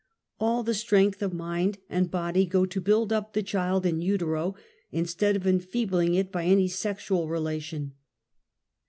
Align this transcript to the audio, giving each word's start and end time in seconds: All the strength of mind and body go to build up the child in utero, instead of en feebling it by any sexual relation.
All 0.39 0.63
the 0.63 0.73
strength 0.73 1.21
of 1.21 1.31
mind 1.31 1.77
and 1.87 2.09
body 2.09 2.47
go 2.47 2.65
to 2.65 2.81
build 2.81 3.13
up 3.13 3.33
the 3.33 3.43
child 3.43 3.85
in 3.85 4.01
utero, 4.01 4.55
instead 4.91 5.35
of 5.35 5.45
en 5.45 5.59
feebling 5.59 6.15
it 6.15 6.31
by 6.31 6.45
any 6.45 6.67
sexual 6.67 7.27
relation. 7.27 7.93